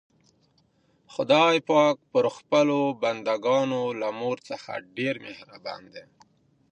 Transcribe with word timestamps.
خدای 1.13 1.55
پاک 1.69 1.97
پر 2.11 2.25
خپلو 2.37 2.81
بندګانو 3.01 3.83
له 4.01 4.09
مور 4.19 4.37
څخه 4.49 4.71
ډېر 4.97 5.15
مهربان 5.27 5.81
دی. 5.93 6.03